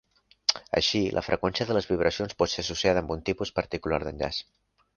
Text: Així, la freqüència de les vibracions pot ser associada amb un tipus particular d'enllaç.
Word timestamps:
Així, 0.79 1.01
la 1.17 1.23
freqüència 1.27 1.67
de 1.71 1.75
les 1.79 1.89
vibracions 1.91 2.35
pot 2.41 2.53
ser 2.55 2.65
associada 2.65 3.05
amb 3.07 3.15
un 3.19 3.25
tipus 3.31 3.55
particular 3.61 4.05
d'enllaç. 4.07 4.45